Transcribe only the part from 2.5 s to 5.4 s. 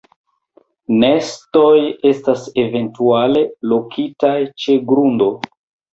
eventuale lokitaj ĉe grundo.